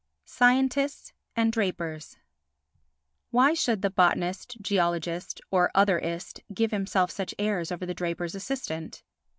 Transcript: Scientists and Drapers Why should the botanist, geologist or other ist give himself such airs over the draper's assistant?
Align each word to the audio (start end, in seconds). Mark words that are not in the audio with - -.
Scientists 0.25 1.13
and 1.35 1.53
Drapers 1.53 2.17
Why 3.29 3.53
should 3.53 3.83
the 3.83 3.91
botanist, 3.91 4.57
geologist 4.59 5.39
or 5.51 5.69
other 5.75 5.99
ist 5.99 6.41
give 6.51 6.71
himself 6.71 7.11
such 7.11 7.35
airs 7.37 7.71
over 7.71 7.85
the 7.85 7.93
draper's 7.93 8.33
assistant? 8.33 9.03